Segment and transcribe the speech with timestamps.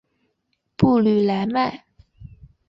[0.77, 1.85] 布吕莱迈。